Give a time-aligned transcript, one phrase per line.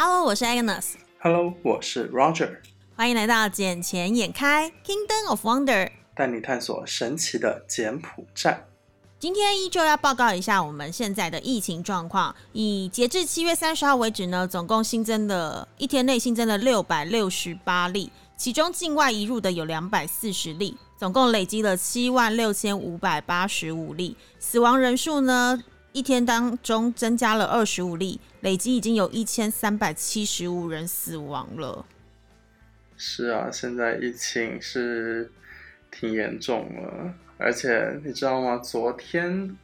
[0.00, 0.92] Hello，我是 Agnes。
[1.20, 2.58] Hello，我是 Roger，
[2.94, 5.86] 欢迎来到《眼前眼开 Kingdom of Wonder》。
[6.14, 8.64] 带你探索神奇的柬埔寨。
[9.18, 12.32] 今天依旧要报告一下我们现在的疫情状况。
[12.52, 24.16] 以截至七月三十号为止呢，总共新增的一天内新增了六百六十八例，其中境外移入的有两百四十例，总共累积了七万六千五百八十五例。
[24.38, 25.60] 死亡人数呢，
[25.92, 31.86] 一天当中增加了二十五例，累计已经有一千三百七十五人死亡了。
[32.96, 35.30] 是啊，现在疫情是
[35.90, 38.58] 挺严重了，而且你知道吗？
[38.58, 39.56] 昨天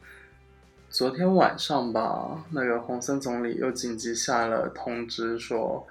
[0.89, 5.85] 昨天晚上吧，那个洪森总理又紧急下了通知，说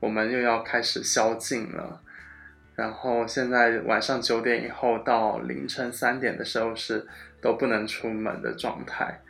[0.00, 2.00] 我们又要开始宵禁了。
[2.76, 7.06] 然后现在晚上九点以后到凌晨三点的时候是
[7.40, 9.20] 都不能出门的状态，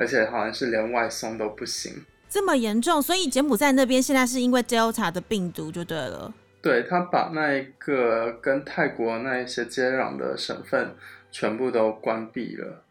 [0.00, 1.92] 而且好像是连外送都不行。
[2.30, 6.32] 这么严重，所以柬埔寨那边现在是因为 Delta 的病毒就对了。
[6.62, 10.94] 对他把那一个跟泰国那一些接壤的省份
[11.30, 12.82] 全部都关闭了，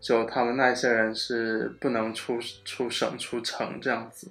[0.00, 4.30] 就他们那一些人是不能出出省出城这样子。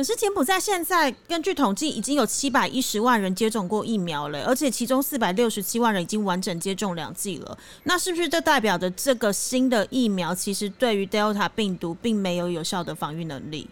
[0.00, 7.58] 可是柬埔寨现在根据统计已经有七百一十万人接种过疫苗了，而且其中四百六十七万人已经完整接种两剂了。
[7.84, 13.68] 那是不是这代表着这个新的疫苗其实对于 Delta 病毒并没有有效的防御能力？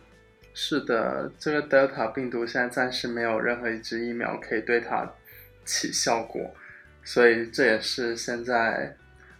[0.52, 5.10] 是的，这个 Delta 病毒现在暂时没有任何一支疫苗可以对它
[5.64, 6.42] 起效果，
[7.02, 8.94] 所以这也是现在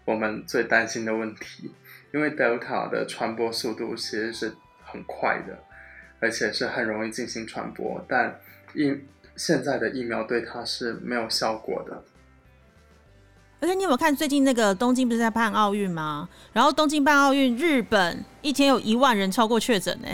[0.06, 1.70] 我们最担心的问题。
[2.14, 5.58] 因为 Delta 的传播速度其实是很快的，
[6.20, 8.38] 而且是很容易进行传播，但
[8.74, 8.92] 疫
[9.36, 12.02] 现在的疫苗对它是没有效果的。
[13.60, 16.28] 而且你有没有看最近那个东京不是在办奥运吗？
[16.52, 20.08] 然后东京办奥运，日本一天有一万人超过确诊呢。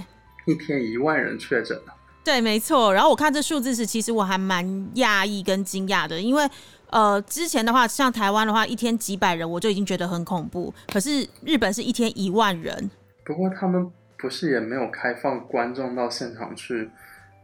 [0.47, 1.79] 一天一万人确诊
[2.25, 2.93] 对，没错。
[2.95, 4.65] 然后我看这数字时，其实我还蛮
[4.95, 6.49] 讶异跟惊讶的，因为
[6.89, 12.91] 呃，之前的话，像台湾的话，一天几百人我就已经觉得很恐怖，可是日本是一天一万人。
[13.27, 13.91] 不过他们
[14.25, 16.91] 不是也没有开放观众到现场去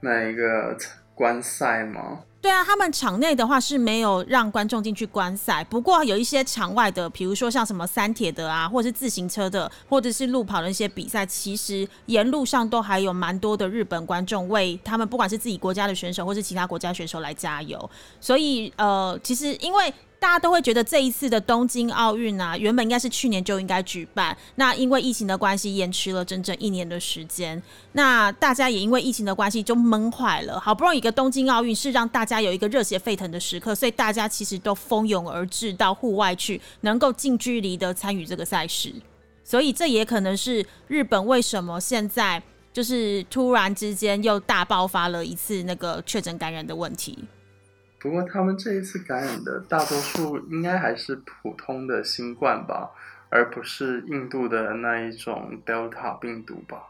[0.00, 0.74] 那一个
[1.14, 2.20] 观赛吗？
[2.40, 17.90] 对啊，他们场内的话是没有让观众进去观赛，不过有一些场外的，比如说像什么三铁的啊，或者是自行车的，或者是路跑的一些比赛，其实沿路上都还有蛮多的日本观众为他们不管是自己国家的选手，或是其他国家选手来加油。
[18.22, 27.60] 所以呃，其实因为大家都会觉得这一次的东京奥运啊，原本应该是去年就应该举办，那因为疫情的关系延迟了整整一年的时间。
[27.92, 38.94] 那大家也因为疫情的关系就闷坏了，好不容易一个东京奥运是让大家有一个热血沸腾的时刻，所以大家其实都蜂拥而至到户外去，能够近距离的参与这个赛事。
[39.42, 42.40] 所以这也可能是日本为什么现在
[42.74, 47.18] 就是突然之间又大爆发了一次那个确诊感染的问题。
[48.00, 52.90] 不过他们这一次感染的大多数应该还是普通的新冠吧，
[53.28, 56.86] 而不是印度的那一种 Delta 病毒吧。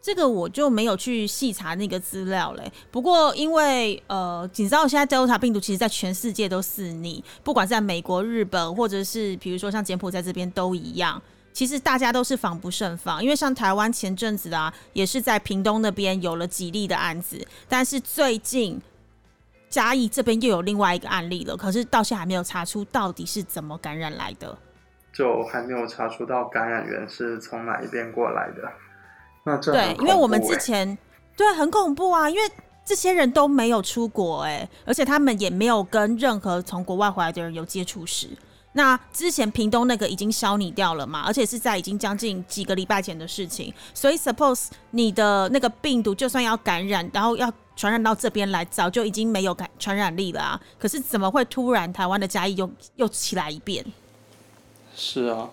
[0.00, 2.72] 这个我就没有去细查那个资料嘞。
[2.90, 11.20] 不过因为呃，你知道现在 Delta 病毒其实在全世界都肆虐，不管在美国、日本，或者是比如说像柬埔寨这边都一样。
[11.52, 18.78] 其实大家都是防不胜防，因为像台湾前阵子啊，也是在屏东那边有了几例的案子，但是最近
[19.68, 24.56] 嘉义这边又有另外一个案例了，可是到现在还没有查出到底是怎么感染来的，
[25.12, 28.72] 就还没有查出到感染源是从哪一边过来的。
[29.44, 30.96] 那这对，因为我们之前
[31.36, 32.42] 对很恐怖啊，因为
[32.84, 38.28] 这些人都没有出国哎，而且他们也没有跟任何从国外回来的人有接触史。
[38.72, 50.60] 那之前屏东那个已经消弭掉了嘛，而且是在已经将近几个礼拜前的事情，所以 suppose 你的那个病毒就算要感染，然后要传染到这边来，早就已经没有感传染力了啊。
[50.78, 53.84] 可是怎么会突然台湾的嘉义又又起来一遍？
[54.94, 55.50] 是啊，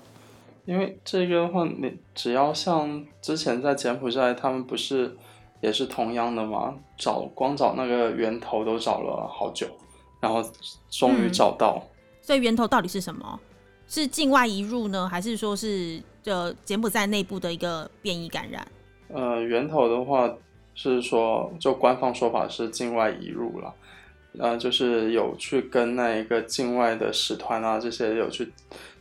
[0.65, 5.15] 因为这个的话，你只要像之前在柬埔寨，他们不是
[5.59, 6.73] 也是同样的吗？
[6.97, 9.67] 找光找那个源头都找了好久，
[10.21, 10.41] 然后
[10.89, 11.83] 终于找到。
[12.21, 13.37] 所以源头到底是什么？
[13.85, 18.65] 是境外移入呢，还是说是呃柬埔寨内部的一个变异感染？
[19.09, 20.33] 呃，源头的话
[20.75, 23.73] 是说，就官方说法是境外移入了，
[24.39, 28.51] 呃，就是有去跟那一个境外的使团啊这些有去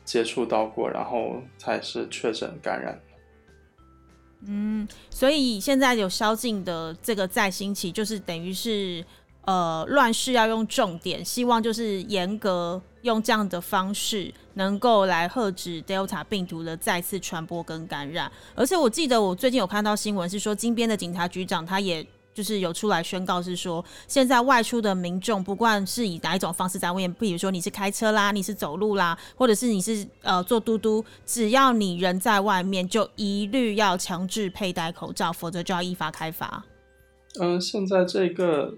[0.05, 3.01] 接触到过，然后才是确诊感染。
[4.47, 9.05] 嗯，所以现在有宵禁的这个再兴起，就是等于是
[9.45, 18.31] 呃乱世要用重点，希望就是严格用这样的方式，能够来遏制 Delta 病毒的再次传播跟感染。
[18.55, 22.05] 而且我记得我最近有看到新闻是说，金边的警察局长他也
[22.35, 36.65] 就是有出来宣告，是说现在外出的民众，不管是以哪一种方式在外面，比如说你是开车啦，你是走路啦，或者是你是呃坐嘟嘟，只要你人在外面，就一律要强制佩戴口罩，否则就要依法开罚。
[37.39, 38.75] 嗯，现在这个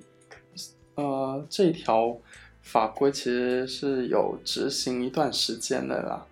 [0.96, 2.16] 呃这条
[2.64, 6.26] 法规其实是有执行一段时间的啦。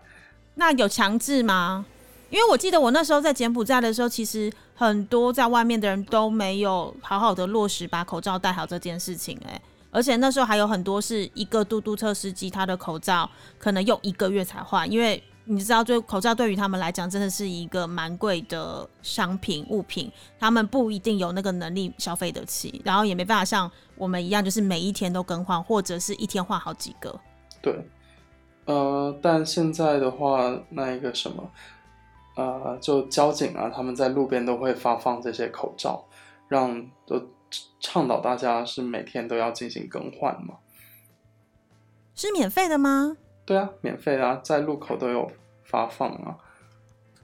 [0.57, 1.87] 那有强制吗？
[2.31, 27.21] 因为我记得我那时候在柬埔寨的时候，其实很多在外面的人都没有好好的落实把口罩戴好这件事情，哎，而且那时候还有很多是一个嘟嘟车司机，他的口罩可能用一个月才换，因为你知道，对口罩对于他们来讲真的是一个蛮贵的商品物品，他们不一定有那个能力消费得起，然后也没办法像我们一样，就是每一天都更换，或者是一天换好几个。
[27.61, 27.85] 对，
[28.67, 31.51] 呃，但现在的话，那一个什么？
[32.35, 36.05] 呃，就交警啊，他们在路边都会发放这些口罩，
[36.49, 37.21] 让都
[37.81, 40.55] 倡导大家是每天都要进行更换嘛。
[42.15, 43.17] 是免费的吗？
[43.53, 45.31] 对啊，免费啊，在路口都有
[45.63, 46.35] 发放啊。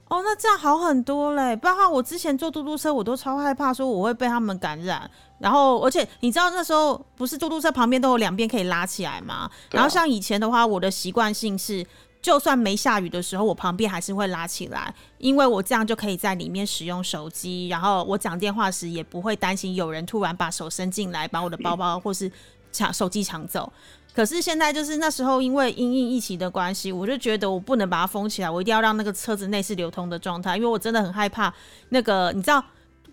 [0.09, 1.55] 哦，那这样好很多嘞。
[1.55, 5.09] 包括我之前坐嘟嘟车，我都超害怕说我会被他们感染。
[5.39, 9.49] 然后，而且你知道那时候不是嘟嘟车旁边都有两边可以拉起来吗？
[9.71, 11.83] 然后像以前的话，我的习惯性是。
[12.21, 22.29] 就算没下雨的时候，我旁边还是会拉起来，因为我这样就可以在里面使用手机，然后我讲电话时也不会担心有人突然把手伸进来，把我的包包或是
[22.71, 23.71] 抢手机抢走。
[24.13, 31.53] 可是现在就是那时候，因为因应疫情的关系，我就觉得我不能把它封起来，我一定要让那个车子内是流通的状态，因为我真的很害怕
[31.89, 32.63] 那个，你知道。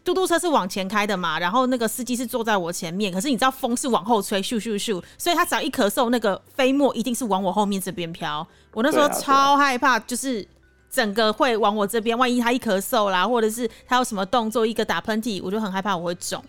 [0.05, 8.47] 嘟嘟车是往前开的嘛，然后那个司机是坐在我前面，可是你知道风是往后吹，咻咻咻，所以他只要一咳嗽，那个飞沫一定是往我后面这边飘。
[8.73, 10.47] 我那时候超害怕，就是
[10.89, 16.41] 整个会往我这边，万一他一咳嗽啦，或者是他有什么动作，一个打喷嚏，我就很害怕我会肿。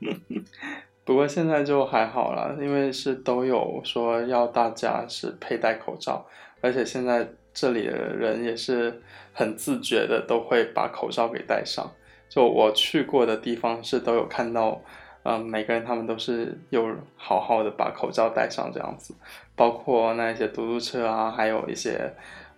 [1.04, 6.24] 不过现在就还好了，因为是都有说要大家是佩戴口罩，
[6.60, 9.02] 而且现在这里的人也是
[9.32, 11.92] 很自觉的，都会把口罩给戴上。
[12.28, 14.80] 就我去过的地方是都有看到，
[15.24, 19.14] 嗯，每个人他们都是有好好的把口罩戴上这样子，
[19.54, 22.12] 包括那一些嘟嘟车啊，还有一些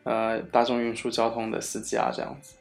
[0.04, 2.56] 呃大众运输交通的司机啊这样子。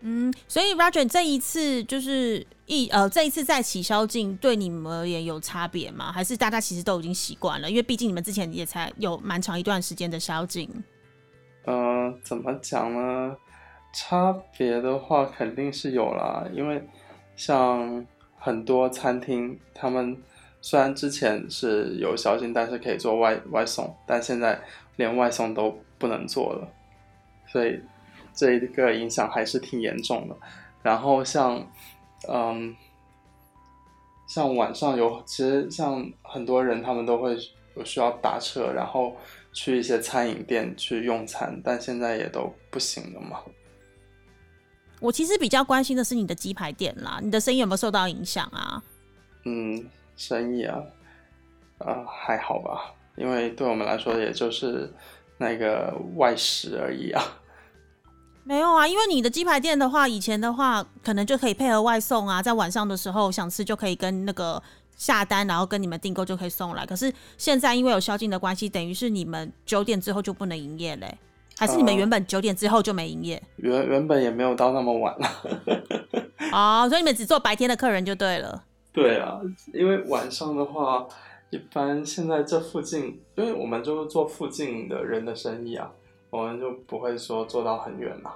[0.00, 6.12] 嗯，所以 Roger 这一次就是一呃这一次在起宵禁对你们而言有差别吗？
[6.12, 7.68] 还是大家其实都已经习惯了？
[7.68, 10.70] 因为毕竟你们之前也才有蛮长一段时间的宵禁。
[11.64, 13.36] 嗯，怎么讲呢？
[13.92, 16.86] 差别的话肯定是有啦，因为
[17.34, 18.06] 像
[18.38, 20.14] 很多餐厅，他们
[20.60, 24.60] 虽然之前是有宵禁，但是可以做外外送，但现在
[24.96, 26.68] 连外送都不能做了，
[27.46, 27.80] 所以
[28.34, 30.36] 这一个影响还是挺严重的。
[30.82, 31.66] 然后像，
[32.26, 32.74] 嗯，
[34.26, 37.36] 像晚上有，其实像很多人他们都会
[37.76, 39.16] 有需要打车，然后
[39.52, 43.40] 去一些餐饮店去用餐，但现在也都不行了嘛。
[45.00, 48.82] 我其实比较关心的是你的鸡排店啦，你的生意有没有受到影响啊？
[49.44, 49.86] 嗯，
[50.16, 50.82] 生意啊，
[51.78, 54.92] 呃，还好吧，因为对我们来说也就是
[55.38, 57.22] 那个外食而已啊。
[58.48, 64.62] 没有啊，因为你的鸡排店的话，以前的话可能就可以配合外送啊，在晚上的时候想吃就可以跟那个
[64.96, 66.86] 下单，然后跟你们订购就可以送来。
[66.86, 71.18] 可是现在因为有宵禁的关系，等于是你们九点之后就不能营业嘞。
[71.58, 73.42] 还是你们原本九点之后就没营业？
[73.56, 75.28] 原原本也没有到那么晚了。
[76.50, 78.64] 哦，所以你们只做白天的客人就对了。
[78.94, 79.38] 对啊，
[79.74, 81.06] 因为晚上的话，
[81.50, 85.90] 一般现在这附近，因为我们就是做附近的人的生意啊，
[86.30, 88.34] 我们就不会说做到很远嘛。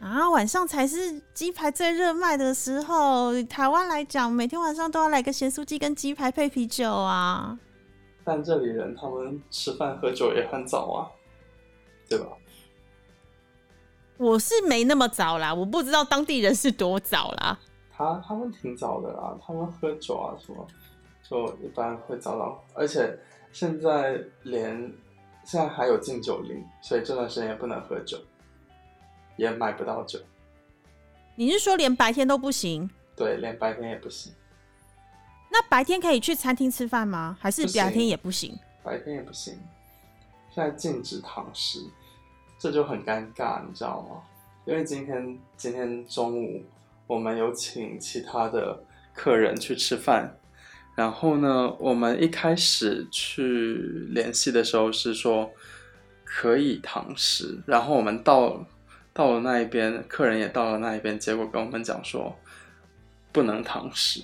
[0.00, 3.40] 啊，晚上才是鸡排最热卖的时候。
[3.44, 7.58] 台湾来讲，每天晚上都要来个咸酥鸡跟鸡排配啤酒啊。
[8.24, 11.10] 但这里人他们吃饭喝酒也很早啊。
[12.08, 12.26] 对吧？
[14.18, 17.58] 我是没那么早啦，我不知道当地人是多早啦。
[17.90, 20.66] 他他们挺早的啦，他们喝酒啊什么，
[21.22, 22.62] 就一般会早早。
[22.74, 23.18] 而且
[23.50, 24.92] 现在连
[25.44, 28.18] 现在还有禁酒令，所以这段时间也不能喝酒，
[29.36, 30.18] 也买不到酒。
[31.34, 32.88] 你是说连白天都不行？
[33.16, 34.32] 对，连白天也不行。
[35.50, 37.36] 那白天可以去餐厅吃饭吗？
[37.40, 38.58] 还是白天也不行？
[38.82, 39.58] 白天也不行。
[40.54, 41.80] 现在禁止堂食。
[42.58, 44.22] 这就很尴尬，你知道吗？
[44.64, 46.62] 因为今天今天中午
[47.08, 48.80] 我们有请其他的
[49.12, 50.32] 客人去吃饭，
[50.94, 53.74] 然后呢，我们一开始去
[54.10, 55.50] 联系的时候是说
[56.24, 58.64] 可以堂食，然后我们到
[59.12, 62.36] 到了那一边，客人也到了那一边，结果跟我们讲说
[63.32, 64.22] 不能堂食。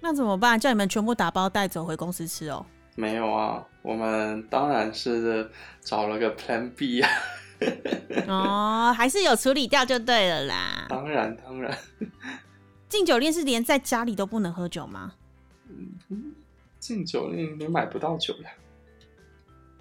[0.00, 0.58] 那怎么办？
[0.58, 2.64] 叫你们全部打包带走回公司吃哦？
[2.96, 5.48] 没有啊，我们当然是
[5.80, 7.10] 找了个 Plan B 啊。
[8.28, 10.86] 哦，还是有处理掉就对了啦。
[10.88, 11.76] 当然当然，
[12.88, 15.12] 进酒店是连在家里都不能喝酒吗？
[16.78, 18.50] 进酒令你买不到酒呀。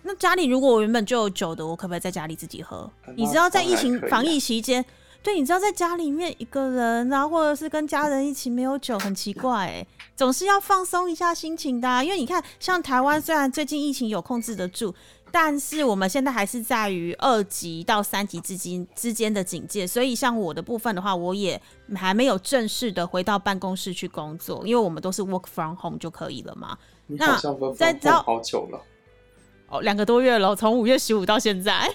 [0.03, 2.89] 那家里如果我原本就有酒的，我可不可以在家里自己喝？
[3.15, 4.83] 你知道在疫情防疫期间，
[5.21, 12.05] 对，你知道在家里面一个人啊，或者是跟家人一起没有酒，很奇怪哎，总是要放松一下心情的。
[12.05, 14.95] 因为你看，像台湾虽然最近疫情有控制得住，
[15.31, 21.61] 但是我们现在还是在于二级到三级之间之间的警戒，所以像我的部分的话，我也
[21.95, 26.77] 还没有正式的回到办公室去工作，因为我们都是 work from home 就可以了嘛。
[27.07, 27.39] 那
[27.73, 28.81] 在找好久了。
[29.69, 31.93] 哦，两个多月了，从五月十五到现在。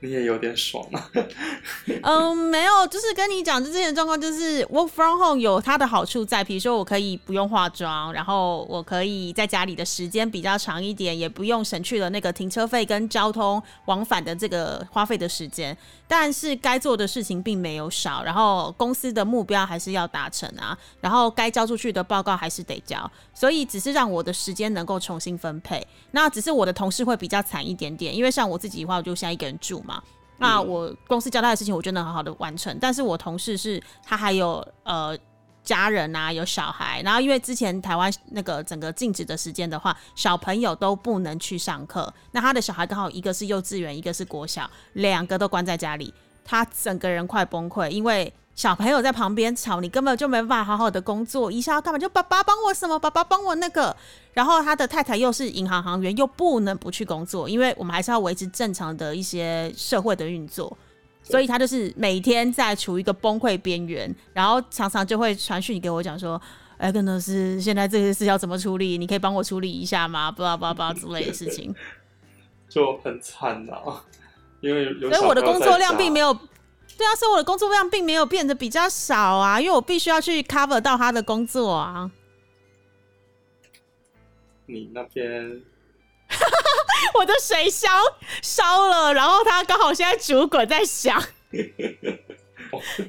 [0.00, 1.10] 你也有点爽啊。
[2.02, 15.76] 嗯，没有，就是跟你讲，就之前状况，就是 work from home 有它的好处在，比如说我可以不用化妆，然后我可以在家里的时间比较长一点，也不用省去了那个停车费跟交通往返的这个花费的时间。
[16.06, 25.84] 但是该做的事情并没有少，然后公司的目标还是要达成啊，然后该交出去的报告还是得交，所以只是让我的时间能够重新分配。
[26.10, 30.02] 那只是我的同事会比较惨一点点，因为像我自己的话，我就现在一个人住嘛。
[30.36, 32.76] 那我公司交代的事情，我就能好好的完成。
[32.80, 35.16] 但是我同事是他还有呃
[35.64, 37.00] 家人啊，有小孩。
[37.02, 42.12] 然后因为之前台湾那个整个禁止的时间的话，小朋友都不能去上课。
[42.32, 46.12] 那他的小孩刚好一个是幼稚园，一个是国小，两个都关在家里，
[46.44, 48.32] 他整个人快崩溃，因为。
[48.56, 51.50] 小朋友在旁边吵，你根本就没办法好好的工作。
[51.50, 51.98] 一下要干嘛？
[51.98, 52.96] 就爸爸帮我什么？
[52.96, 53.96] 爸爸帮我那个。
[54.32, 60.78] 然后他的太太又是银行行员，又不能不去工作，因为我们还是要维持正常的一些社会的运作。
[61.24, 66.40] 所以他就是每天在处于一个崩溃边缘，然后常常就会传讯给我讲说
[66.78, 68.96] ：“哎，跟老师，现在这些事要怎么处理？
[68.96, 71.74] 你可以帮我处理一下吗？”巴拉巴拉之类的事情，
[72.68, 74.04] 就很惨啊。
[74.60, 76.38] 因为所以我的工作量并没有。
[76.96, 82.08] 对啊，所以我的工作量并没有变得比较少啊，因为我必须要去 cover 到他的工作啊。
[84.66, 85.60] 你那边，
[87.18, 87.92] 我的水箱
[88.42, 91.22] 烧了，然后它刚好现在煮滚在响，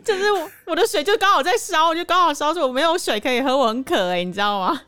[0.04, 0.24] 就是
[0.66, 4.84] 我的水就刚好在烧，我就刚好烧出我没有水可以喝，我很渴哎，你知道吗？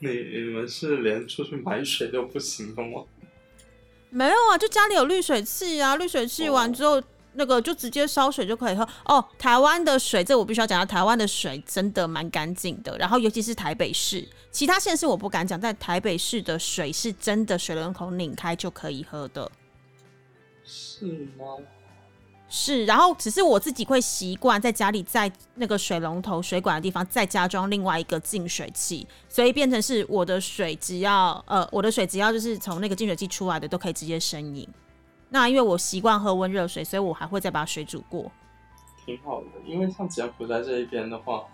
[0.00, 3.04] 你你们是连出去买水都不行的吗？
[4.10, 7.02] 没有啊，就家里有滤水器啊，滤水器完之后。
[7.34, 9.24] 那个就直接烧水就可以喝哦。
[9.38, 12.96] 台湾的水，这我必须要讲到，台湾的水真的蛮干净的。
[12.98, 19.50] 然后尤其是台北市，其他县市我不敢讲，在台北市的水是真的水龙头拧开就可以喝的。
[20.64, 21.06] 是
[21.38, 21.56] 吗？
[22.48, 22.84] 是。
[22.84, 34.68] 然后只是我自己会习惯在家里在那个水龙头水管的地方再加装另外一个净水器，所以变成是我的水只要呃我的水只要就是从那个净水器出来的都可以直接生饮。
[35.32, 38.30] 那因为我习惯喝温热水，所以我还会再把水煮过。
[39.06, 41.44] 挺好的，因为像柬埔寨这一边的话，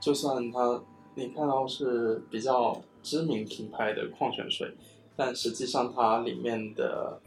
[0.00, 0.82] 就算它
[1.14, 4.74] 你看到是比较知名品牌的矿泉水，
[5.14, 7.20] 但实际上它里面的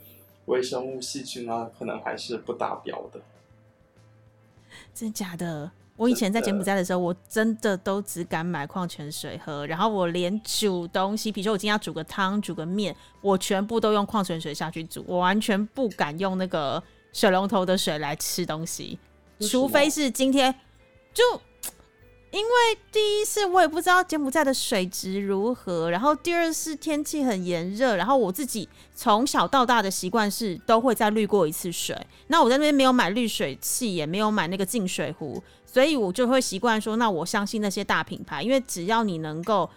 [0.48, 3.22] 微生物细菌啊，可能还是不达标的。
[4.94, 5.72] 真假的？
[6.02, 16.82] 我以前在柬埔寨的时候，我真的都只敢买矿泉水喝，然后我连煮东西，比如说我今天要煮个汤、煮个面，我全部都用矿泉水下去煮，我完全不敢用那个
[17.14, 18.98] 水龙头的水来吃东西，
[19.42, 20.56] 除非是今天
[21.14, 21.24] 就。
[22.34, 31.94] 因为第一是我也不知道柬埔寨的水质如何，然后第二是天气很炎热，然后我自己从小到大的习惯是都会再滤过一次水。
[32.28, 39.70] 那我在那边没有买滤水器，也没有买那个净水壶，所以我就会习惯说，那我相信那些大品牌，因为只要你能够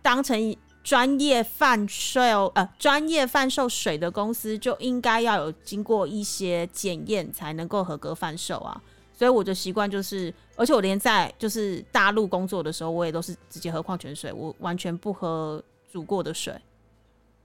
[0.00, 8.80] 当成专业贩售呃专业贩售水的公司，就应该要有经过一些检验才能够合格贩售啊。
[9.12, 16.54] 所以我的习惯就是，而且我连在就是大陆工作的时候，我也都是直接喝矿泉水，我完全不喝煮过的水。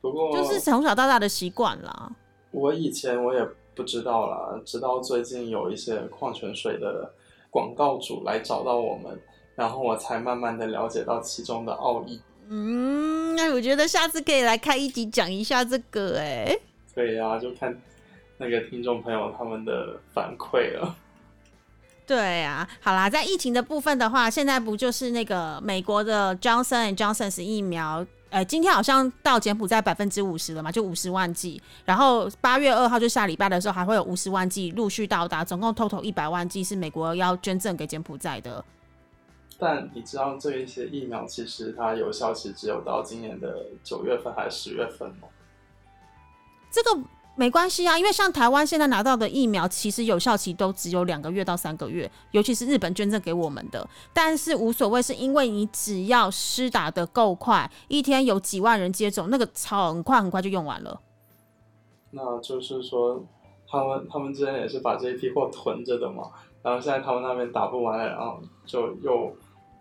[0.01, 2.11] 不过就是从小到大的习惯啦。
[2.51, 7.11] 我以前我也不知道啦，直到最近有一些矿泉水的
[7.49, 9.19] 广告主来找到我们，
[9.55, 12.21] 然后我才慢慢的了解到其中的奥义。
[12.49, 16.57] 嗯，那我觉得下次可以来开一集讲一下这个，哎。
[16.95, 17.75] 对呀，就看
[18.37, 20.95] 那个听众朋友他们的反馈了。
[22.05, 31.61] 对啊，好啦，在疫情的部分的话，现在不就是那个美国的 Johnson and Johnson 疫苗呃，今天好像到柬埔寨百分之五十了嘛，就五十万剂。
[31.85, 38.63] 然后八月二号就下礼拜的时候，还会有五十万剂陆续到达，总共 total 一百万剂是美国要捐赠给柬埔寨的。
[39.57, 45.27] 但你知道这一些疫苗其实它有效期只有到今年的九月份还是十月份吗？
[46.71, 47.01] 这个。
[47.37, 53.87] 没关系啊，因为像台湾现在拿到的疫苗，其实有效期都只有两个月到三个月，尤其是日本捐赠给我们的。
[54.11, 60.99] 但是无所谓，是因为你只要施打的够快，一天有几万人接种，那个超很快很快就用完了。
[62.09, 63.23] 那就是说，
[63.69, 66.31] 他们他们之前也是把这一批货囤着的嘛，
[66.63, 69.31] 然后现在他们那边打不完了，然后就又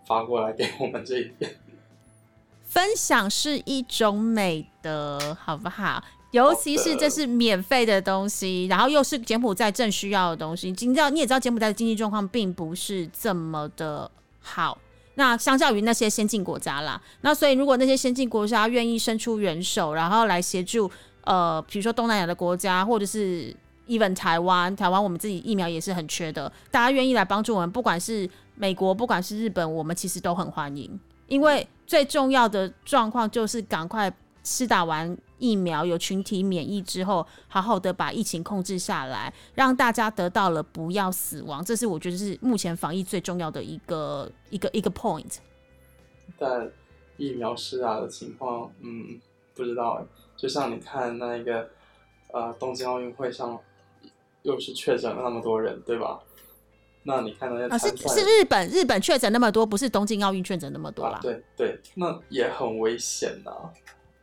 [0.05, 1.51] 发过来给我们这一边。
[2.61, 6.03] 分享是一种美德，好不好？
[6.31, 10.67] 尤其是这是免费的东西，然后又是柬埔寨正需要的东西。
[10.69, 14.09] 你知道，你也知道柬埔寨的经济状况并不是这么的
[14.41, 14.77] 好。
[15.15, 20.91] 那相较于那些先进国家啦，那所以如果那些先进国家愿意伸出援手，然后来协助，
[21.23, 23.55] 呃，比如说东南亚的国家，或者是
[23.87, 30.99] even 台湾，台湾我们自己疫苗也是很缺的，大家愿意来帮助我们，不管是美国，不管是日本，我们其实都很欢迎。
[31.27, 34.13] 因为最重要的状况就是赶快
[34.47, 35.17] 施打完。
[35.39, 45.37] 疫苗有群体免疫之后，好好的把疫情控制下来，让大家得到了不要死亡，这是我觉得是目前防疫最重要的一个一个一个 point。
[46.39, 46.67] 但
[47.17, 49.21] 疫苗施打的情况，嗯，
[49.53, 50.03] 不知道。
[50.35, 51.69] 就像你看那个
[52.33, 53.59] 呃东京奥运会上，
[54.41, 56.19] 又是确诊了那么多人，对吧？
[57.03, 61.19] 那你看那些啊是是日本日本确诊那么多，不是东京奥运确诊那么多啦。
[61.21, 63.51] 对对，那也很危险呐。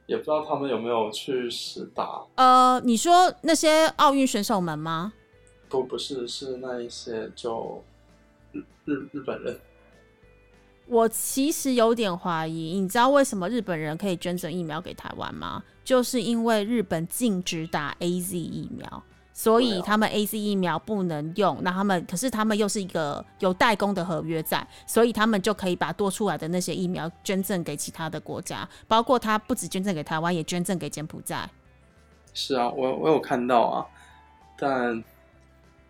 [0.06, 2.22] 也不知道他们有没有去实打。
[2.34, 5.12] 呃，你说那些奥运选手们吗？
[5.68, 7.82] 不，不是，是那一些就
[8.52, 9.58] 日日日本人。
[10.86, 15.64] 我其实有点怀疑，你知道为什么日本人可以捐赠疫苗给台湾吗？
[15.82, 19.02] 就是因为日本禁止打 A Z 疫苗。
[19.36, 31.50] 所以他们 A C 疫苗不能用，那他们可是他们又是一个有代工的合约在，所以他们就可以把多出来的那些疫苗捐赠给其他的国家，包括他不止捐赠给台湾，也捐赠给柬埔寨。
[32.32, 33.84] 是啊，我我有看到啊，
[34.56, 35.02] 但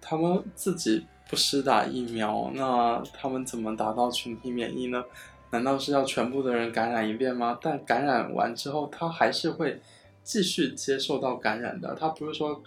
[0.00, 5.04] 他们自己不施打疫苗，那他们怎么达到群体免疫呢？
[5.50, 7.59] 难道是要全部的人感染一遍吗？
[7.61, 9.83] 但感染完之后，他还是会
[10.22, 12.62] 继续接受到感染的，他不是说。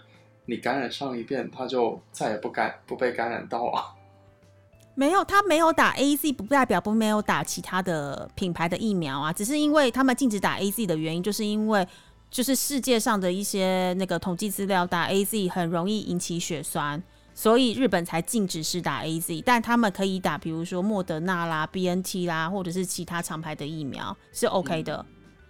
[0.48, 3.92] 你感染上一遍，他就再也不感不被感染到啊？
[4.96, 9.30] 没有，他没有打 A Z，不代表不没有打其他的品牌的疫苗啊。
[9.30, 11.86] 只是因为他们禁止打 A Z 的原因，就是因为
[12.30, 17.02] 就是世界上的一些那个统计资料，打 A Z 很容易引起血栓，
[17.34, 19.42] 所以日本才禁止是打 A Z。
[19.42, 25.04] 但他们可以打，比如说莫德纳啦、B N T 啦，或者是其他厂牌的疫苗是 O K 的。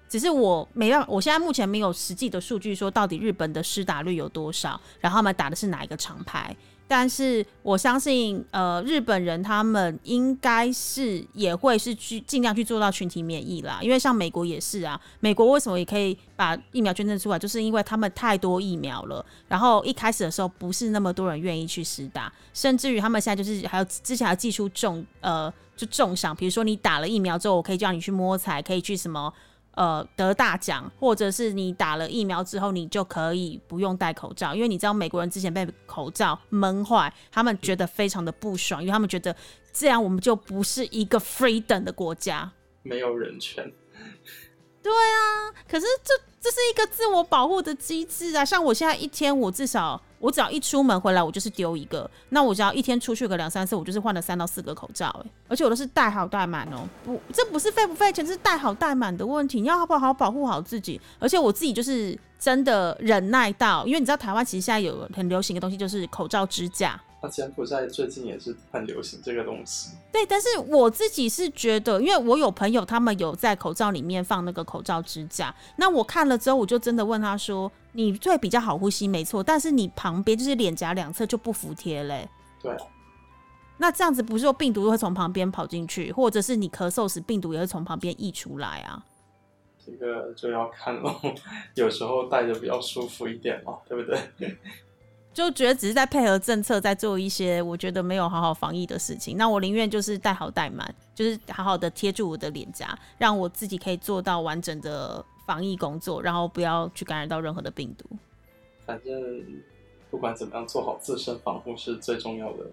[0.08, 6.56] 只是我没办法，我现在目前没有实际的数据说到底日本的施打率有多少，然后他们打的是哪一个厂牌。
[6.90, 13.78] 但是我相信，呃，日本人他们应该是也会是去尽量去做到群体免疫啦。
[13.82, 19.22] 因为像美国也是啊，美国为什么也可以把疫苗捐赠出来，就是因为他们太多疫苗了。
[19.48, 29.30] 然后一开始的时候不是那么多人愿意去施打，甚至于他们现在就是还有之前还寄出重呃就重赏，比如说你打了疫苗之后，我可以叫你去摸彩，可以去什么。
[29.78, 39.32] 呃，得大奖，或者是你打了疫苗之后，你就可以不用戴口罩，因为你知道美国人之前被口罩闷坏，他们觉得非常的不爽，因为他们觉得
[39.72, 42.50] 这样我们就不是一个 free 等的国家，
[42.82, 43.72] 没有人权。
[44.82, 50.02] 对啊，可是这这是一个自我保护的机制啊，像我现在一天，我至少。
[50.18, 52.10] 我只要一出门回来，我就是丢一个。
[52.30, 55.08] 那我只要一天出去个两三次，我就是换了三到四个口罩。
[55.24, 56.88] 哎，而且我都是戴好戴满哦。
[57.04, 59.60] 不，这不是费不费钱，是戴好戴满的问题。
[59.60, 61.00] 你要好不好保护好自己？
[61.18, 67.00] 而且我自己就是真的忍耐到，因为你知道台湾其实现在有很流行的东西，就是口罩支架。
[67.20, 69.90] 那柬埔寨最近也是很流行这个东西。
[70.12, 82.28] 对，但是我自己是觉得，因为我有朋友他们有在口罩里面放那个口罩支架，那我看了之后，我就真的问他说：“你最比较好呼吸，没错，但是你旁边就是脸颊两侧就不服帖嘞。”
[82.62, 82.76] 对。
[83.78, 89.04] 那这样子不是说病毒会从旁边跑进去，或者是你咳嗽时病毒也会从旁边溢出来啊？
[89.84, 91.14] 这个就要看喽，
[91.74, 94.56] 有时候戴着比较舒服一点嘛，对不对？
[95.38, 99.36] 就觉得只是在配合政策，在做一些我觉得没有好好防疫的事情。
[99.36, 108.04] 那我宁愿就是带好带满，就是好好的贴住我的脸颊，让我自己可以做到完整的防疫工作，然后不要去感染到任何的病毒。
[108.84, 109.14] 反正
[110.10, 112.64] 不管怎么样，做好自身防护是最重要的。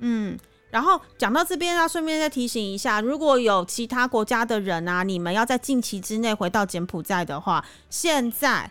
[0.00, 0.38] 嗯，
[0.70, 8.70] 然后讲到这边要顺便再提醒一下，如果有其他国家的人啊，你们要在近期之内回到柬埔寨的话，现在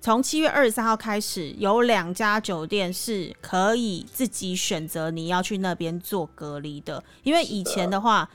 [0.00, 7.02] 从七月二十三号开始，有两家酒店是可以自己选择你要去那边做隔离的。
[7.22, 8.28] 因为以前的话，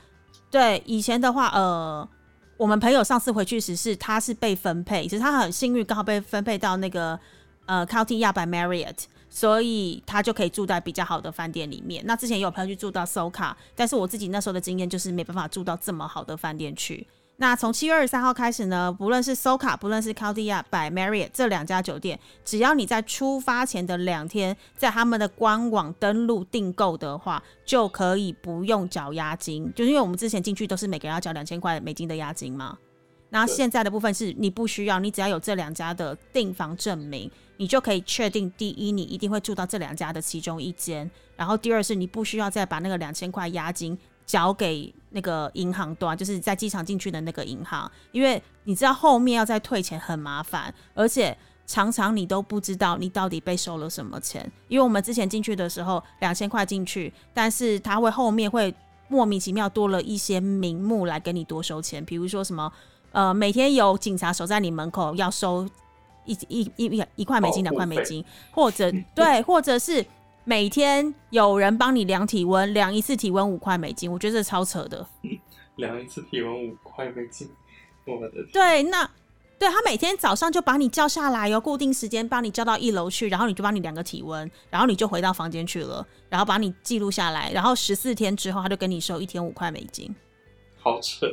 [0.50, 2.06] 对以前的话，呃，
[2.56, 7.18] 我们朋友上次回去时是他是被分配，其实他很幸运，刚好被分配到那个
[7.66, 9.04] 呃 County 亚白 Marriott。
[9.34, 12.04] 所以他就可以住在比较好的饭店里面。
[12.04, 17.08] 那之前也有朋友去住到 Soka，但是我自己那时候的经验就是没办法住到这么好的饭店去。
[17.36, 29.72] 那从七月二十三号开始呢，不论是 Soka，不论是 c a l d i a by Marriott 这两家酒店，只要你在出发前的两天在他们的官网登录订购的话，就可以不用缴押金。
[29.74, 32.78] 就是因为我们之前进去都是每个人要交两千块美金的押金嘛。
[33.30, 37.30] 那现在的部分是你不需要，你只要有这两家的订房证明。
[37.58, 54.50] 你就可以确定，第一，你一定会住到这两家的其中一间；然后第二是，你不需要再把那个两千块押金交给那个银行端，就是在机场进去的那个银行，因为你知道后面要再退钱很麻烦，而且常常你都不知道你到底被收了什么钱。
[54.68, 58.74] 因为我们之前进去的时候，两千块进去，但是他会后面会
[59.08, 62.72] 莫名其妙多了一些名目来给你多收钱，比如说什么
[63.12, 65.68] 呃，每天有警察守在你门口要收。
[66.24, 70.06] 一一一一块美金，两块美金，或者对，或者是
[70.44, 75.06] 每天有人帮你量体温，量一次体温五块美金，我觉得这超扯的。
[75.76, 77.48] 量一次体温五块美金，
[78.04, 78.46] 我的天！
[78.52, 79.08] 对，那
[79.58, 90.14] 对他每天早上就把你叫下来哟，固定时间帮你叫到一楼去，然后你就帮你量个体温，然后你就回到房间去了，然后把你记录下来，然后十四天之后他就跟你收一天五块美金，
[90.78, 91.26] 好扯。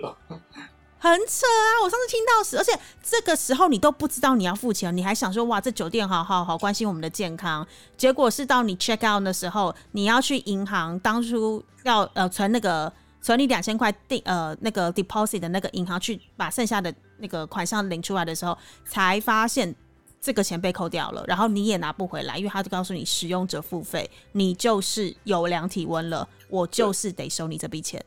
[1.02, 1.80] 很扯啊！
[1.82, 7.66] 我上次听到时，而且这个时候你都不知道你要付钱，你还想说哇，这酒店好好好关心我们的健康。
[7.98, 19.74] 结果是到你 check out 的时候，你要去银行，当初要呃存那个存你两千块定呃那个 deposit 的那个银行去把剩下的那个款项领出来的时候，才发现
[20.20, 28.04] 这个钱被扣掉了，然后你也拿不回来，因为他就告诉你使用者付费，你就是有量体温了，我就是得收你这笔钱。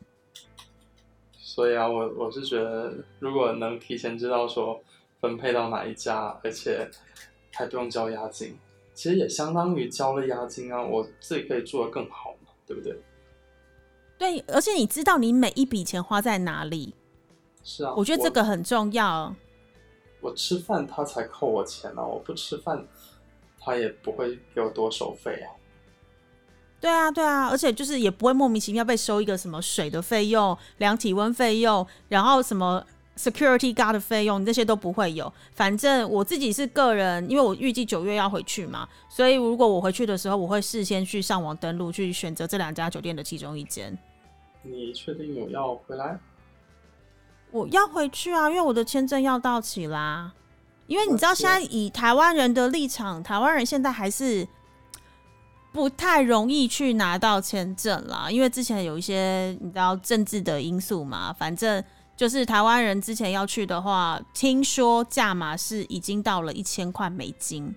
[1.53, 4.81] 所以啊，我我是觉得，如果能提前知道说
[5.21, 6.89] 分配到哪一家，而且
[7.51, 8.57] 还不用交押金，
[8.95, 12.97] 其实也相当于交了押金啊，我自己可以做的更好嘛，对不对？
[14.17, 16.95] 对，而且你知道你每一笔钱花在哪里？
[17.63, 19.35] 是啊，我觉得这个很重要。
[20.21, 22.83] 我吃饭他才扣我钱呢，我不吃饭
[23.59, 25.53] 他也不会给我多收费啊。
[26.83, 32.85] 对啊，对啊，而且就是也不会莫名其妙被收一个什么水的费用、量体温费用，然后什么
[33.17, 35.31] security guard 的费用，这些都不会有。
[35.53, 43.97] 反正我自己是个人，因为我预计九月要回去嘛，所以如果我回去的时候，我会事先去上网登录，去选择这两家酒店的其中一间。
[44.63, 46.19] 你确定我要回来？
[47.51, 50.33] 我要回去啊，因为我的签证要到期啦。
[50.87, 54.45] 因为你知道，现在以台湾人的立场，台湾人现在还是。
[55.73, 61.33] 不太容易去拿到签证啦，因为之前有一些你知道政治的因素嘛。
[61.33, 61.83] 反正
[62.15, 67.73] 就是台湾人之前要去的话，听说价码是已经到了一千块美金，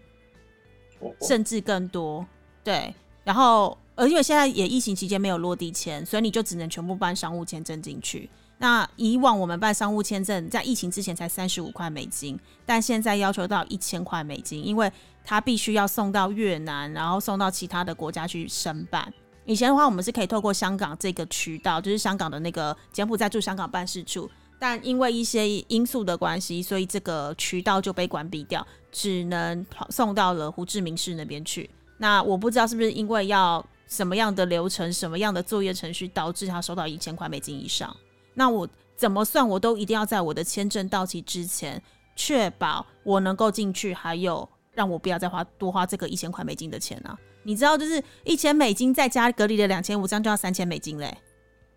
[1.22, 2.24] 甚至更多。
[2.62, 8.28] 对，然后呃，因为现在也疫情期间没有落地签，所以你就只能全部办商务签证进去。
[8.58, 14.90] 那以往我们办商务签证在疫情之前才三十五块美金，但现在要求到一千块美金，因为
[15.24, 19.12] 它必须要送到越南，然后送到其他的国家去申办。
[19.44, 31.68] 以前的话，我们是可以透过香港这个渠道，就是香港的那个柬埔寨驻香港办事处，但因为一些因素的关系，所以这个渠道就被关闭掉，只能送到了胡志明市那边去。
[31.98, 37.94] 那我不知道是不是因为要什么样的流程、什么样的作业程序，导致他收到一千块美金以上。
[38.38, 41.82] 那我怎么算，我都一定要在我的签证到期之前，
[42.14, 47.18] 确保我能够进去，还有让我不要再花多花这个一千块美金的钱啊！
[47.44, 51.16] 你知道，就是一千美金再加隔离的两千五，这样就要三千美金嘞。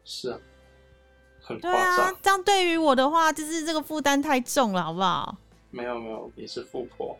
[0.03, 0.39] 是啊，
[1.41, 5.37] 很对啊，这样对于我的话，就是这个负担太重了，好不好？
[5.71, 7.17] 没有没有，你是富婆，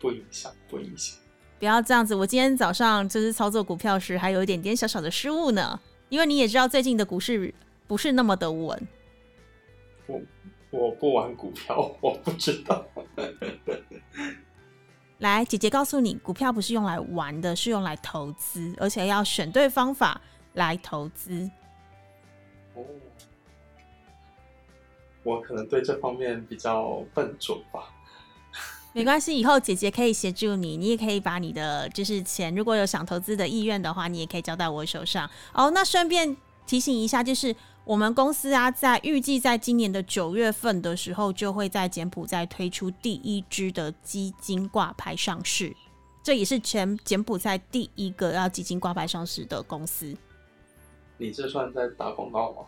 [0.00, 1.16] 不影响，不影响。
[1.60, 5.78] 不要这样子，我今天早上就是操作股票时，还有一点点小小的失误呢。
[6.08, 7.54] 因为你也知道，最近的股市。
[7.92, 8.88] 不是那么的稳。
[10.06, 10.18] 我
[10.70, 12.86] 我不玩股票， 我不知道。
[15.20, 20.18] 来，姐姐告诉你，股票不是用来玩的，是用来投资，而且要选对方法
[20.54, 21.50] 来投资。
[22.72, 22.82] 哦，
[25.22, 27.92] 我可能对这方面比较笨拙吧。
[28.94, 35.28] 没关系，以后姐姐可以协助你，你也可以把你的就是钱，如果有想投资的意愿的话，你也可以交到我手上。
[35.52, 36.34] 哦，那顺便
[36.66, 45.74] 提醒一下，就是我们公司啊，在预计在今年的九月份的时候，就会在柬埔寨推出第一支的基金挂牌上市，
[46.22, 50.16] 这也是全柬埔寨第一个要基金挂牌上市的公司。
[51.18, 52.58] 你这算在打广告吗？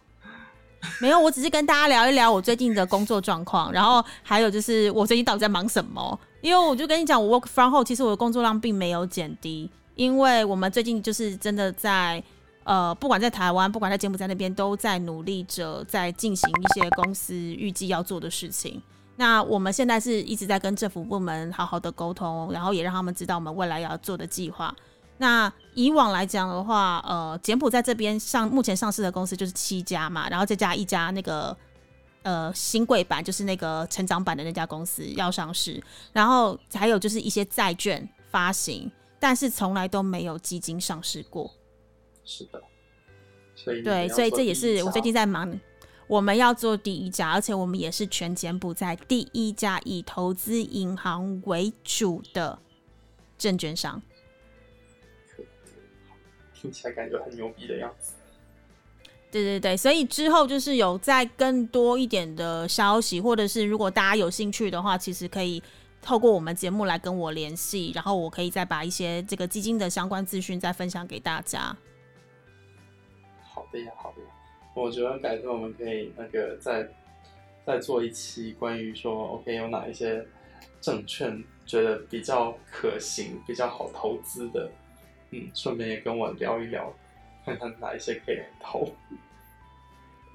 [1.00, 6.18] 没有，我只是跟大家聊一聊我最近的工作状况，然后还有就是我最近到底在忙什么。
[6.42, 12.22] 因为我就跟你讲，我 work from home，其实我的工作量并没有减低，因为我们最近就是真的在
[12.64, 18.82] 呃，不管在台湾，不管在柬埔寨那边，都在努力着在进行一些公司预计要做的事情。
[19.16, 24.74] 那我们现在是一直在跟政府部门好好的沟通，然后也让他们知道我们未来要做的计划。
[25.18, 31.56] 那以往来讲的话，呃，柬埔寨这边上目前上市的公司就是七家嘛，然后再加一家那个
[32.22, 35.80] 呃新贵版，就是那个成长版的那家公司要上市，
[36.12, 41.48] 然后还有就是一些债券发行，但是从来都没有基金上市过。
[42.24, 42.62] 是的，
[43.54, 45.60] 所以对，所以这也是我最近在忙，
[46.06, 52.58] 我们要做第一家，而且我们也是全柬埔寨第一家以投资银行为主的
[53.36, 54.00] 证券商。
[56.54, 58.14] 听起来感觉很牛逼的样子。
[59.30, 65.62] 对对对，所以之后就是有再更多一点的消息，或者是如果大家有兴趣的话，其实可以
[66.00, 71.76] 透过我们节目来跟我联系，然后我可以再把一些这个基金的相关资讯再分享给大家。
[73.74, 74.14] 好的呀，好，
[74.74, 76.88] 我觉得改天我们可以那个再
[77.66, 80.24] 再做一期关于说，OK 有哪一些
[80.80, 84.70] 证券觉得比较可行、比较好投资的。
[85.30, 86.92] 嗯，顺便也跟我聊一聊，
[87.44, 88.88] 看看哪一些可以投。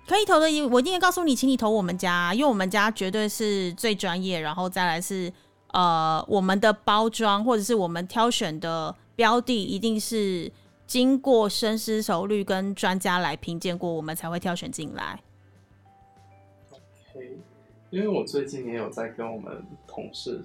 [0.08, 4.42] 可以投的，我一定会告诉你，请你投我们家，因为我们家绝对是最专业。
[4.42, 5.32] 然后再来是
[5.68, 10.52] 呃，我们的包装或者是我们挑选的标的，一定是
[10.90, 15.22] 经过深思熟虑跟专家来评鉴过，我们才会挑选进来。
[16.72, 17.38] OK，
[17.92, 20.44] 因为我最近也有在跟我们同事。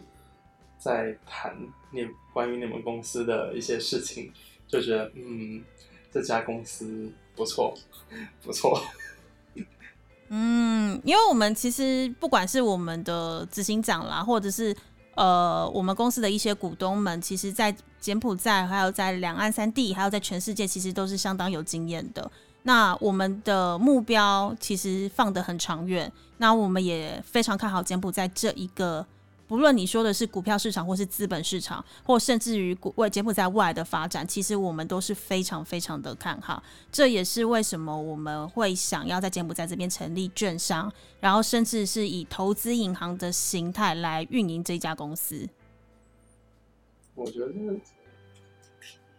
[0.77, 1.57] 在谈
[1.91, 4.31] 你关于你们公司的一些事情，
[4.69, 5.65] 就觉得嗯，
[6.13, 7.75] 这家公司不错，
[8.45, 8.79] 不错。
[10.29, 14.77] 嗯，因为我们其实不管是我们的执行长啦，或者是
[15.17, 22.31] 呃我们公司的一些股东们，其实，在柬埔寨，还有在两岸三地，还有在全世界，其实都是相当有经验的。
[22.63, 29.07] 那我们的目标其实放得很长远，那我们也非常看好柬埔寨这一个。
[29.47, 36.63] 不论你说的是股票市场，或是资本市场，或甚至于为柬埔寨未来的发展，其实我们都是非常非常的看好。
[36.91, 45.47] 这也是为什么我们会想要在柬埔寨这边成立券商，然后甚至是以投资银行的形态来运营这家公司。
[47.15, 47.53] 我觉得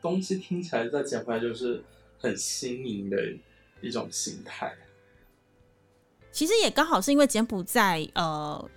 [0.01, 1.83] 东西听起来在柬埔寨就是
[2.17, 3.17] 很新颖的
[3.81, 4.73] 一种形态。
[6.31, 8.69] 其实也刚好是因为柬埔寨，呃。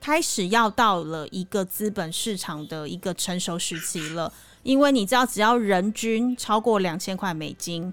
[0.00, 4.32] 开始要到了一个资本市场的一个成熟时期了，
[4.62, 7.92] 因为你知道，只要人均超过两千块美金，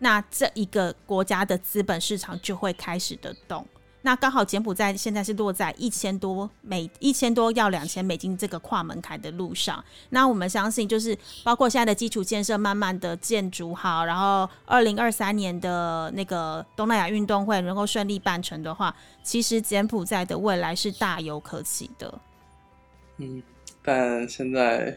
[0.00, 3.66] 那这一个国家的资本市场就会开始的动。
[4.06, 9.84] 那刚好柬埔寨现在是落在一千多美一千多要两千美金这个跨门槛的路上。
[10.10, 22.20] 那我们相信，就是包括现在的基础建设慢慢的建筑好，然后二零二三年的那个东南亚运动会能够顺利办成的话，其实柬埔寨的未来是大有可期的。
[23.16, 23.42] 嗯，
[23.82, 24.96] 但现在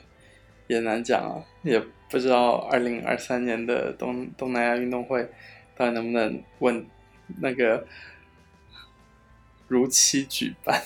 [0.68, 5.28] 也难讲啊，也不知道二零二三年的东东南亚运动会
[5.76, 6.86] 到底能不能问
[7.42, 7.84] 那个。
[9.70, 10.84] 如期举办，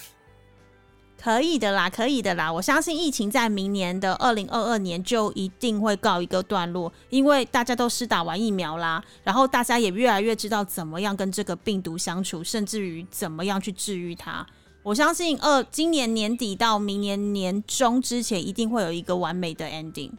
[1.20, 2.52] 可以的啦，可以的啦。
[2.52, 14.46] 我相信疫情在明年的二零二二年就一定会告一个段落，因为大家都是打完疫苗啦，然后大家也越来越知道怎么样跟这个病毒相处，甚至于怎么样去治愈它。
[14.84, 20.12] 我相信二今年年底到明年年中之前，一定会有一个完美的 ending。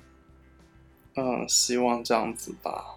[1.17, 2.97] 嗯，希望这样子吧。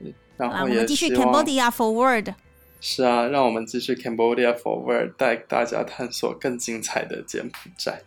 [0.00, 2.34] 嗯，然后我们继续 Cambodia forward。
[2.80, 8.02] 是啊，让我们继续 Cambodia Forward，带大家探索更精彩的柬埔寨。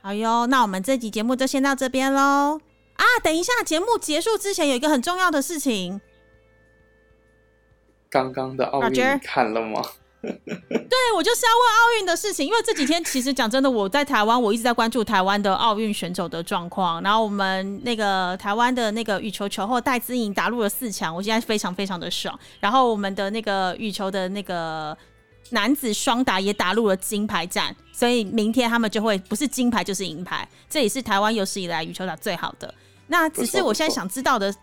[0.00, 2.60] 好哟，那我们这集节目就先到这边喽。
[2.94, 6.00] 啊，等一下，节目结束之前有一个很重要的事情。
[8.08, 9.82] 刚刚的奥运看了吗？
[10.22, 17.02] 对，我就是要问奥运的事情，因为这几天其实讲真的，我在台湾，我一直在关注台湾的奥运选手的状况。
[17.02, 22.38] 然后我们那个台湾的那个羽球球后戴资颖打入了四强，我现在非常非常的爽。
[22.60, 24.96] 然后我们的那个羽球的那个
[25.50, 32.72] 男子双打也打入了金牌战，所以明天他们就会不是金牌就是银牌，这也是台湾有史以来羽球打最好的。
[33.06, 34.54] 那只是我现在想知道的，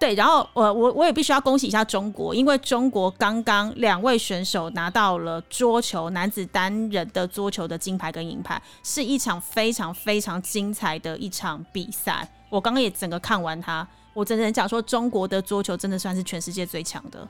[0.00, 12.26] 对，然后我我我也必须要恭喜一下中国，因为中国刚刚两位选手拿到了桌球男子单人的桌球的金牌跟银牌，是一场非常非常精彩的一场比赛。
[12.48, 17.28] 我刚刚也整个看完它，我真的讲说中国的桌球真的算是全世界最强的。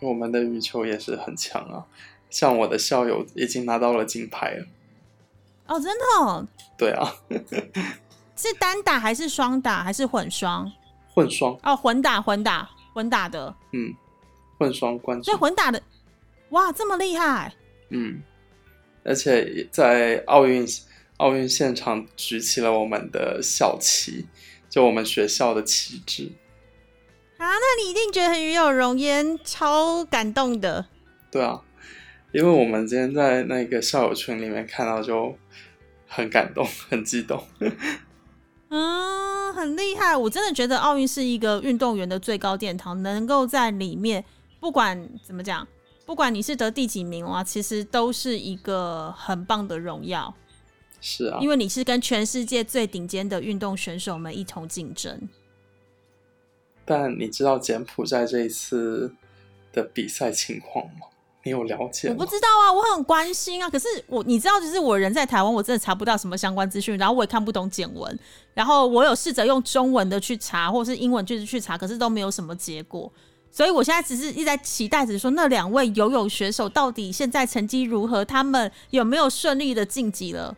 [0.00, 1.86] 我们的羽球也是很强啊，
[2.28, 4.66] 像我的校友已经拿到了金牌了。
[5.68, 6.22] 哦，真的？
[6.22, 6.46] 哦？
[6.76, 7.14] 对啊。
[8.36, 10.70] 是单打还是双打还是混双？
[11.14, 13.54] 混双哦，混打混打混打的。
[13.72, 13.94] 嗯，
[14.58, 15.24] 混双冠军。
[15.24, 15.80] 所以混打的，
[16.50, 17.54] 哇，这么厉害！
[17.90, 18.20] 嗯，
[19.04, 20.66] 而且在奥运
[21.18, 24.26] 奥运现场举起了我们的校旗，
[24.68, 26.32] 就我们学校的旗帜。
[27.36, 30.86] 啊，那你一定觉得很与有容焉，超感动的。
[31.30, 31.62] 对啊，
[32.32, 35.36] 因为我们今天在那个校友群里面看到，就
[36.08, 37.42] 很感动，很激动。
[38.76, 40.16] 嗯，很厉害。
[40.16, 44.24] 我真的觉得奥运是一个运动员的最高殿堂，能够在里面，
[44.58, 45.64] 不管怎么讲，
[46.04, 50.34] 不管你是得第几名啊，其实都是一个很棒的荣耀。
[51.00, 55.28] 是啊，因为你是跟全世界最顶尖的运动选手们一同竞争。
[56.84, 59.14] 但你知道柬埔寨这一次
[59.72, 61.06] 的比赛情况吗？
[61.44, 62.08] 你有了解？
[62.08, 63.68] 我不知道啊，我很关心啊。
[63.68, 68.18] 可是我你知道，就是我人在台湾，我真的查不到什么相关资讯，然后我也看不懂简文，
[68.54, 73.12] 然后我有试着用中文的去查，或者是英文句子去查，可是都没有什么结果。
[73.50, 78.24] 所以我现在只是一直在期待着说，那两位游泳选手到底现在成绩如何？
[78.24, 80.56] 他们有没有顺利的晋级了？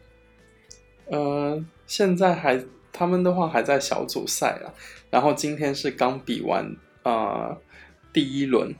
[1.10, 4.72] 呃，现在还他们的话还在小组赛啊，
[5.10, 6.64] 然后今天是刚比完
[7.02, 7.56] 啊
[8.12, 8.72] 第一轮。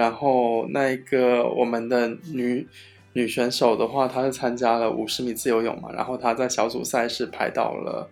[0.00, 2.66] 然后那一个我们的女
[3.12, 8.08] 女选手的话，她是参加了五十米自由泳嘛，然后她在小组赛是排到了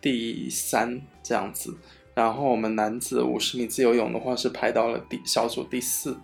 [0.00, 1.76] 第三这样子。
[2.14, 6.16] 然后我们男子五十米自由泳的话是排到了第小组第四。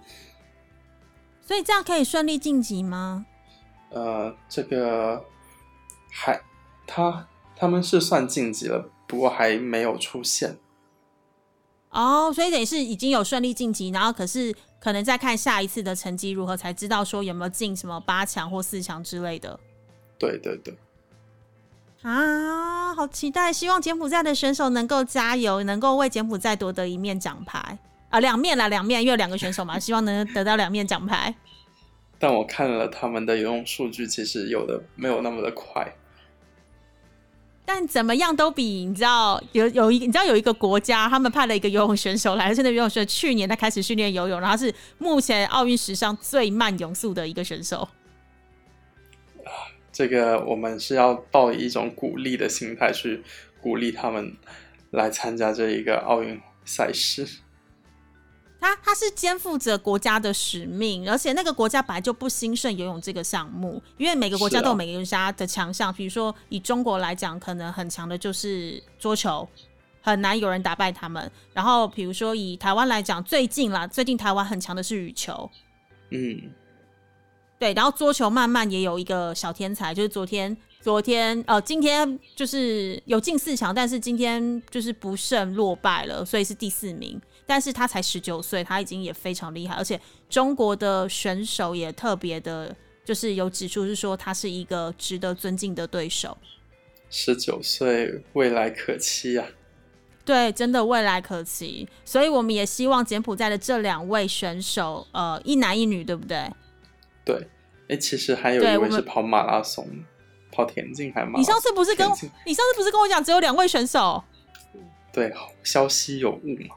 [1.40, 3.26] 所以这样可以顺利晋级吗？
[3.90, 5.24] 呃，这个
[6.12, 6.40] 还
[6.86, 7.26] 他
[7.56, 10.58] 他们是算晋级了，不过还没有出现。
[11.90, 14.54] 哦，所以等于是已经有顺利晋级，然后可是。
[14.80, 19.58] 可能再看下一次的成绩如何，才知道说有没有进什么八强或四强之类的。
[20.16, 20.72] 对对对，
[22.02, 23.52] 啊，好期待！
[23.52, 27.76] 希望柬埔寨的选手能够加油，能够为柬埔寨夺得一面奖牌
[28.08, 31.34] 啊，两面啦，两面，因为两个选手嘛， 希望能得到两面奖牌。
[32.20, 35.92] 但我看了他们的游泳数据，其实有的没有那么的快。
[37.68, 47.86] 但怎么样都比你知道有有一你知道有一个国家，他们派了一个游泳选手来，现在游泳选手去年他开始训练游泳，然后是目前奥运史上最慢泳速的一个选手。
[49.92, 53.22] 这个我们是要抱以一种鼓励的心态去
[53.60, 54.34] 鼓励他们
[54.92, 57.28] 来参加这一个奥运赛事。
[58.60, 65.94] 他他是肩负着国家的使命，而且那个国家本来就不兴盛游泳这个项目，因为每个国家都有每个国家的强项。
[65.94, 69.48] 比如说以中国来讲，可能很强的就是桌球，
[70.02, 71.30] 很难有人打败他们。
[71.52, 75.48] 然后比如说以台湾来讲，最近啦，最近台湾很强的是羽球，
[76.10, 76.50] 嗯，
[77.60, 77.72] 对。
[77.74, 87.20] 然后桌球慢慢也有一个小天才，就是昨天昨天呃，今天就是有进四强，但是今天就是不胜落败了，所以是第四名。
[87.48, 96.36] 但是他才十九岁，他已经也非常厉害，而且中国的选手也特别的，就是有指出是说他是一个值得尊敬的对手。
[97.08, 99.46] 十九岁，未来可期呀！
[100.26, 101.88] 对，真的未来可期。
[102.04, 106.52] 所以我们也希望柬埔寨的这两位选手，呃，一男一女，对不对？
[107.24, 107.48] 对，
[107.88, 109.88] 哎，其实还有一位是跑马拉松、
[110.52, 111.40] 跑田径，还蛮。
[111.40, 112.06] 你上次不是跟
[112.44, 114.22] 你上次不是跟我讲只有两位选手？
[115.12, 115.32] 对，
[115.64, 116.76] 消息有误嘛？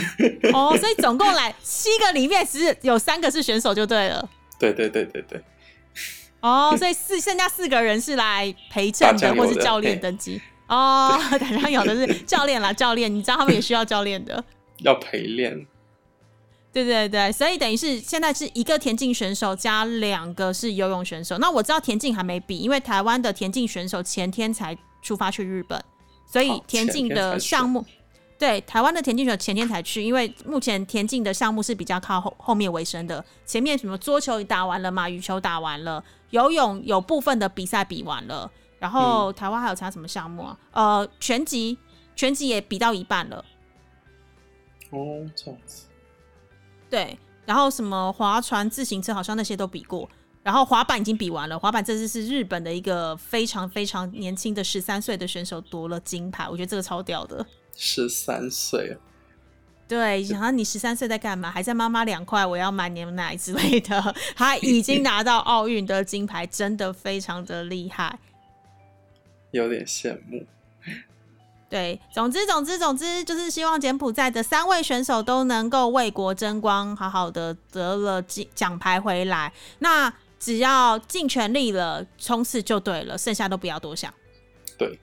[0.52, 4.28] 哦，所以总共来七个里面，只有三个是选手就对了。
[4.58, 5.42] 对对对对对。
[6.40, 10.40] 哦，所以四剩下四个人是来陪衬的，或是教练登机。
[10.68, 14.44] 哦，打酱油的是教练啦，教练，你知道他们也需要教练的，
[14.84, 15.66] 要陪练。
[16.72, 21.36] 对对对，所以等于是现在是一个田径选手加两个是游泳选手。
[21.38, 25.82] 那我知道田径还没比，因为台湾的田径选手前天才出发去日本。
[26.30, 27.84] 所以田径的项目，
[28.38, 33.24] 对台湾的田径选手前天才去，因为目前田径的项目是比较靠后后面为生的。
[33.44, 40.58] 前面什么桌球打完了嘛，羽球打完了，游泳有部分的比赛比完了，然后台湾还有其他什么项目啊？
[40.70, 41.76] 呃，拳击，
[42.14, 43.44] 拳击也比到一半了。
[44.90, 45.86] 哦，这样子。
[46.88, 50.08] 对，然后什么划船、自行车，好像那些都比过。
[50.42, 57.44] 然后滑板已经比完了，滑板这次是日本的一个非常非常年轻的十三岁的选手夺了金牌，我觉得这个超屌的。
[57.76, 58.96] 十三岁，
[59.86, 61.50] 对，然后你十三岁在干嘛？
[61.50, 64.14] 还在妈妈两块，我要买牛奶之类的。
[64.34, 68.18] 他已经拿到奥运的金牌，真的非常的厉害，
[69.50, 70.46] 有点羡慕。
[71.68, 79.52] 对，总之总之总之，就是希望柬埔寨的三位选手都能够为国争光，好好的得了金奖牌回来。
[79.78, 84.12] 那只要尽全力了，冲刺就对了，剩下都不要多想。
[84.76, 84.98] 对，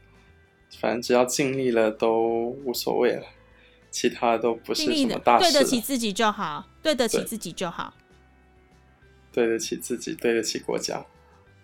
[0.81, 3.23] 反正只要尽力了都无所谓了，
[3.89, 5.45] 其他的都不是什么大事。
[5.45, 7.93] 对得起自己就好，对得起自己就好，
[9.31, 11.05] 对得起自己，对得起国家。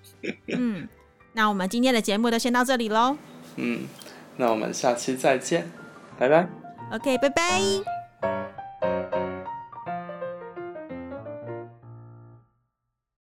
[0.48, 0.88] 嗯，
[1.34, 3.18] 那我们今天的节目就先到这里喽。
[3.58, 3.88] 嗯。
[4.36, 5.72] 那我们下期再见，
[6.18, 6.50] 拜拜。
[6.92, 8.53] OK，拜拜。